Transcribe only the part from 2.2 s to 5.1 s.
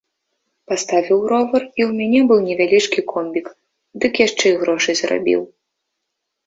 быў невялічкі комбік, дык яшчэ і грошай